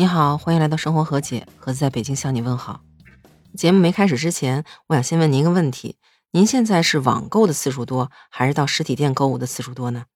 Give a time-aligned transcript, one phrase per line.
[0.00, 2.80] 你好，欢迎来到生活和解，盒子在北京向你问好。
[3.54, 5.96] 节目没开始之前，我想先问您一个问题：
[6.30, 10.06] 您现在是网购的次数多，还是到实体店购物的次数多呢？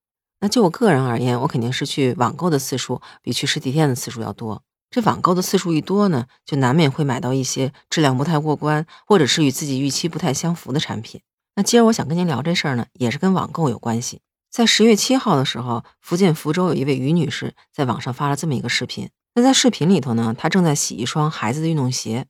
[0.40, 4.62] 那就我个人而言，我肯定是去网购的次数比去实体店的次数要多。
[4.90, 11.20] 这网购的次数一多呢，就难免会买到一些质量不太过关，或者是与自己预期不太相符的产品。
[11.56, 14.22] 那今儿我想跟您聊这事儿呢，也是跟网购有关系。
[14.50, 19.10] 在十月七号的时候，福建福州有一位于女士在网上发了这么一个视频。
[19.36, 22.26] 那在视频里头呢，她正在洗一双孩子的运动鞋，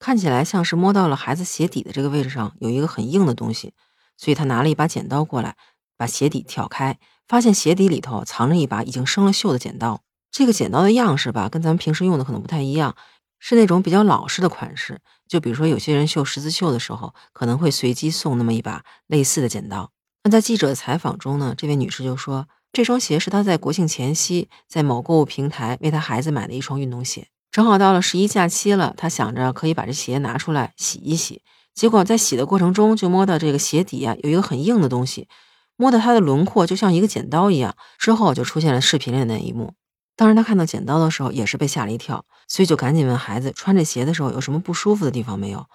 [0.00, 3.74] 看起来像是摸到了孩子鞋底的这个位置上有一个很硬的东西，
[4.16, 5.56] 所以她拿了一把剪刀过来，
[5.96, 6.98] 把鞋底挑开，
[7.28, 10.02] 发现鞋底里头藏着一把已经生了锈的剪刀。
[10.32, 12.96] 这个剪刀的样式吧，跟咱们平时用的可能不太一样，
[13.38, 15.00] 是那种比较老式的款式。
[15.28, 19.92] 就比如说有些人绣十字绣的时候，可能会随机送那么一把类似的剪刀。
[20.24, 22.48] 那在记者的采访中呢，这位女士就说。
[22.72, 31.42] 这双鞋是他在国庆前夕在某购物平台为他孩子买的一双运动鞋，正好到了十一假期了，他想着可以把这鞋拿出来洗一洗。
[31.74, 35.28] 结果在洗的过程中，就摸到这个鞋底啊有一个很硬的东西，
[35.76, 37.76] 摸到它的轮廓就像一个剪刀一样。
[37.98, 39.74] 之后就出现了视频里的那一幕。
[40.16, 45.66] 当时他看到剪刀的时候，也是被吓了一跳，所以就赶紧问孩子穿这鞋的时候有什么不舒服的地方没有。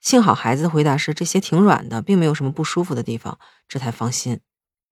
[0.00, 4.38] 幸好孩子的回答是这鞋挺软的，并没有什么不舒服的地方，这才放心。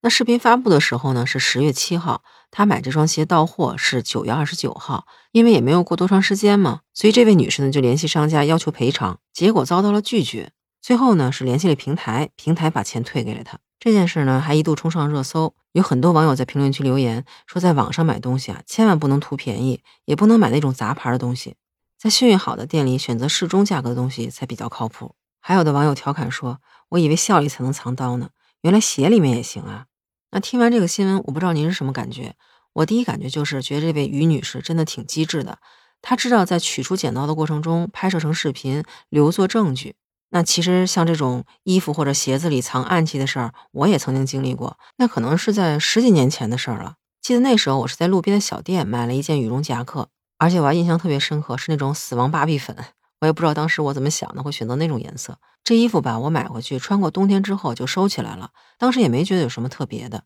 [0.06, 10.52] 那视频发布的时候呢，是十月七号，他买这双鞋到货是九月二十九号，因为也没有过多长时间嘛，所以这位女士呢就联系商家要求赔偿，结果遭到了拒绝。
[10.80, 13.58] 最后呢是联系了平台，平台把钱退给了他。
[13.80, 21.56] 这件事呢还一度冲上热搜，有很多网友在评论区留言说，在网上买东西啊，千万不能图便宜，也不能买那种杂牌的东西，
[21.98, 25.16] 在信誉好的店里选择适中价格的东西才比较靠谱。
[25.40, 29.86] 还有的网友调侃说：“我以为笑里才能藏刀呢，原来鞋里面也行啊。”
[30.30, 32.34] 那听完这个新闻，我不知道您是什么感觉？
[32.74, 35.58] 我第一感觉就是觉得这位于女士真的挺机智的，
[36.02, 39.94] 她知道在取出剪刀的过程中拍摄成视频留作证据。
[40.30, 44.77] 那其实像这种衣服或者鞋子里藏暗器的事儿，我也曾经经历过。
[44.96, 46.96] 那可能是在十几年前的事儿了。
[47.22, 52.77] 记得那时候我是在路边的小店买了一件羽绒夹克，而且我还印象特别深刻，是那种死亡芭比粉。
[53.20, 55.38] 我也不知道当时我怎么想的，会选择那种颜色。
[55.64, 60.24] 这衣服吧，我买回去穿过冬天之后就收起来了，当时也没觉得有什么特别的。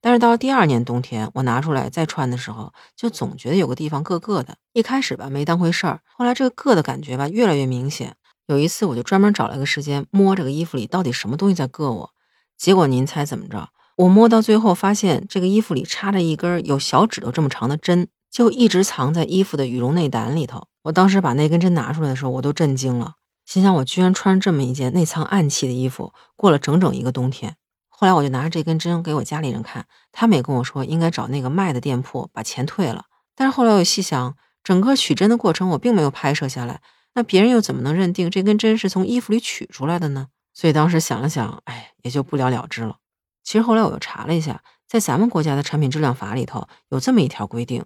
[0.00, 4.56] 但是到了第二年冬天，我拿出来再穿的时候，就总觉得有个地方硌硌的。
[4.72, 8.16] 一开始吧没当回事儿，后来这个硌的感觉吧越来越明显。
[8.46, 12.10] 有一次我就专门找了个时间摸这个衣服里到底什么东西在硌我，
[12.56, 13.68] 结果您猜怎么着？
[13.96, 20.66] 我摸到最后发现这个衣服里插着一根有小指头这么长的针，就一直藏在衣服的羽绒内胆里头。
[20.82, 23.14] 我当时把那根针拿出来的时候，我都震惊了，
[23.44, 27.56] 心想我居然穿这么一件内藏暗器的衣服，过了整整一个冬天。
[27.88, 33.04] 后来我就拿着这根针给我家里人看，他们也跟我说应该找那个卖的店铺把钱退了。
[33.34, 36.80] 但是后来我细想，整个取针的过程我并没有拍摄下来，
[37.14, 40.28] 那别人又怎么能认定这根针是从衣服里取出来的呢？
[40.54, 42.96] 所以当时想了想，哎，也就不了了之了。
[43.44, 47.84] 其实后来我又查了一下，在咱们国家的产品质量法里头有这么一条规定。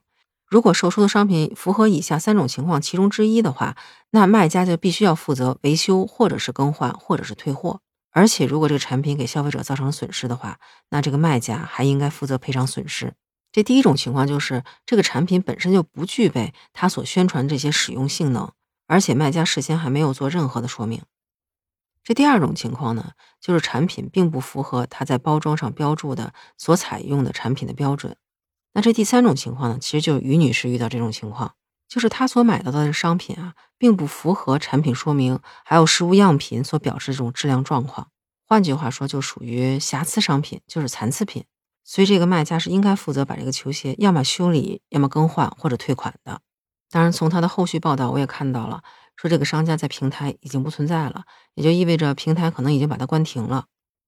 [0.55, 3.77] 如果售出的商品符合以下三种情况其中之一的话，
[4.11, 7.81] 那卖家就必须要负责维修，或者是更换，或者是退货。
[8.13, 10.61] 而且，如果这个产品给消费者造成损失的话，
[10.91, 13.15] 那这个卖家还应该负责赔偿损失。
[13.51, 18.53] 这第一种情况就是这个产品本身就不具备他所宣传这些使用性能，
[18.87, 21.03] 而且卖家事先还没有做任何的说明。
[22.05, 28.17] 这第二种情况呢，就是产品并不符合他在包装上标注的所采用的产品的标准。
[28.75, 31.55] 那这第三种情况呢，其实就是于女士遇到这种情况，
[31.89, 38.09] 就是她所买到的商品啊，并不符合产品说明还有实物样品所表示这种质量状况。
[38.47, 41.45] 换句话说，就属于瑕疵商品，就是残次品。
[41.85, 46.41] 所以这个卖家是应该负责把这个球鞋要么修理，要么更换或者退款的。
[46.91, 48.83] 当然，从他的后续报道我也看到了，
[49.17, 51.25] 说这个商家在平台已经不存在了，
[51.55, 53.67] 也就意味着平台可能已经把它关停了。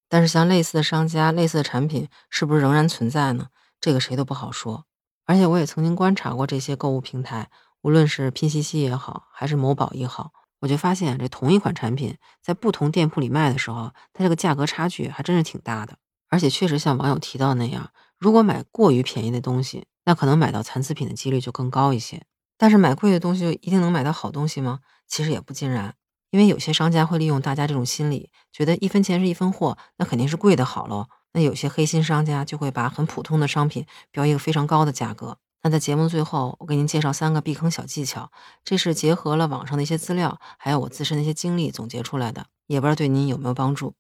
[0.09, 3.49] 但是像类似的商家、类似的产品，是不是仍然存在呢？
[3.87, 4.85] 这个谁都不好说，
[5.27, 7.49] 而且我也曾经观察过这些购物平台，
[7.83, 15.99] 无论是拼夕夕也好，还是某宝也好，我就发现这同一款产品在不同店铺里卖的时候，它这个价格差距还真是挺大的。
[16.29, 22.25] 而且确实像网友提到那样，如果买过于便宜的东西，那可能买到残次品的几率就更高一些。
[22.59, 24.81] 但是买贵的东西就一定能买到好东西吗？
[25.07, 25.95] 其实也不尽然，
[26.31, 31.07] 因为有些商家会利用大家这种心理，觉得一分钱是一分货，那肯定是贵的好喽。
[31.37, 35.37] 那有些黑心商家就会把很普通的商品标一个非常高的价格。
[35.63, 38.33] 那在节目最后，我给您介绍三个避坑小技巧，
[38.65, 43.93] 这是结合了网上的一些资料，还有我自身的一些经历总结出来的，也不知道对您有没有帮助。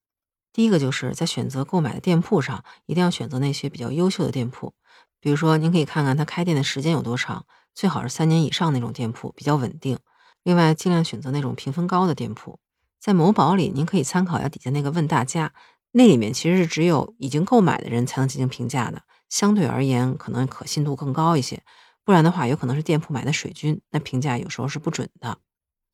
[0.50, 4.72] 第一个就是在选择购买的店铺上，一定要选择那些比较优秀的店铺，
[5.20, 7.44] 比如说您可以看看他开店的时间有多长，
[7.74, 9.98] 最好是三年以上那种店铺比较稳定。
[10.42, 12.58] 另外，尽量选择那种评分高的店铺。
[12.98, 15.52] 在某宝里，您可以参考一下底下那个问大家，
[15.98, 19.00] 那里面其实是只有已经购买的人才能进行评价的，
[19.30, 21.62] 相对而言可能可信度更高一些。
[22.04, 25.38] 不然的话，有可能是店铺买的水军，那评价有时候是不准的。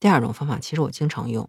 [0.00, 1.48] 第二种方法，其实我经常用，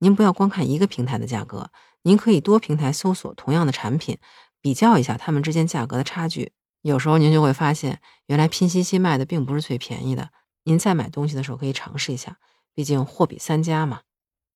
[0.00, 1.70] 您不要光看一个平台的价格，
[2.02, 4.18] 您可以多平台搜索同样的产品，
[4.60, 6.52] 比较一下它们之间价格的差距。
[6.82, 10.28] 有时候您就会发现，原来拼夕夕卖的并不是最便宜的。
[10.64, 12.36] 您在买东西的时候可以尝试一下，
[12.74, 14.02] 毕竟货比三家嘛。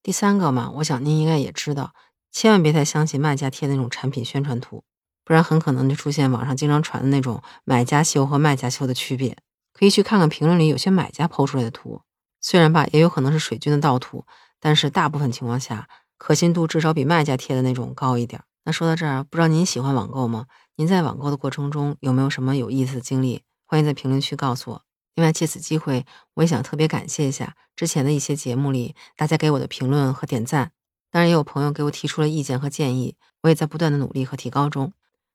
[0.03, 1.95] 第三个嘛，我想您应该也知道，
[2.39, 4.85] 千万别太相信卖家贴的那种产品宣传图，
[5.25, 9.37] 不然很可能就出现网上经常传的那种买家秀和卖家秀的区别。
[9.73, 12.03] 可以去看看评论里有些买家抛出来的图。
[12.41, 14.25] 虽然吧，也有可能是水军的盗图，
[14.61, 18.41] 但是大部分情况下，可信度至少比卖家贴的那种高一点。
[18.65, 20.47] 那说到这儿，不知道您喜欢网购吗？
[20.77, 23.43] 您在网购的过程中有没有什么有意思的经历？
[23.67, 24.83] 欢迎在评论区告诉我。
[25.17, 30.71] 另外，借此机会，我也想特别感谢一下之前的一些节目里大家给我的评论和点赞。
[31.19, 34.93] 当然，也有朋友给我提出了意见和建议，我也在不断的努力和提高中。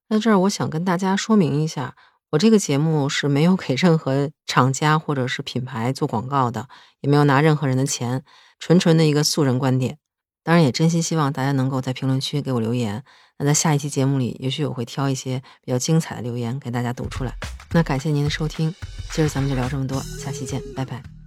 [0.07, 1.93] 在这儿，我想跟大家说明一下。
[2.29, 6.69] 我这个节目是没有给任何厂家或者是品牌做广告的，
[7.01, 8.23] 也没有拿任何人的钱，
[8.59, 9.97] 纯纯的一个素人观点。
[10.41, 13.03] 当然，也真心希望大家能够在评论区给我留言。
[13.39, 17.33] 那在下一期节目里，也许我会挑一些比较精彩的留言给大家读出来。
[17.71, 18.73] 那感谢您的收听，
[19.11, 21.22] 今儿咱们就聊这么多，下期见，拜拜。